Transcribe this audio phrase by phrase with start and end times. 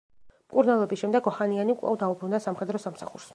[0.45, 3.29] მკურნალობის შემდეგ, ოჰანიანი კვლავ დაუბრუნდა სამხედრო სამსახურს.